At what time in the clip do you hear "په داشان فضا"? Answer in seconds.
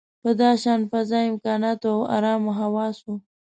0.23-1.19